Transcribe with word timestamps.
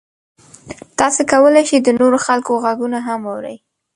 تاسو 0.99 1.21
کولی 1.31 1.63
شئ 1.69 1.77
د 1.83 1.89
نورو 1.99 2.17
خلکو 2.27 2.51
غږونه 2.63 2.99
هم 3.07 3.19
واورئ. 3.25 3.57